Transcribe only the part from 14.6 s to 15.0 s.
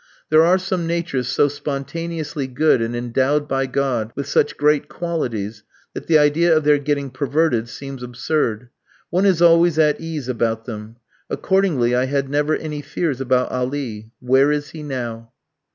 he